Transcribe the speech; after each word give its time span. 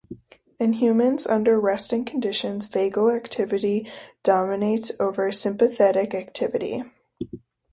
In 0.59 0.73
humans 0.73 1.27
under 1.27 1.59
resting 1.59 2.05
conditions 2.05 2.67
vagal 2.67 3.15
activity 3.15 3.87
dominates 4.23 4.91
over 4.99 5.31
sympathetic 5.31 6.15
activity. 6.15 6.81